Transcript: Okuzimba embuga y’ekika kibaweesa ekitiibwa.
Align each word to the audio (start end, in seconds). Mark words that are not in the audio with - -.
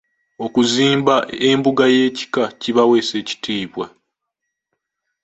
Okuzimba 0.45 1.15
embuga 1.49 1.85
y’ekika 1.95 2.43
kibaweesa 2.61 3.13
ekitiibwa. 3.21 3.85